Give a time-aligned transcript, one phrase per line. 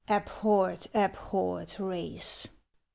[0.09, 2.47] Abhorred, abhorred race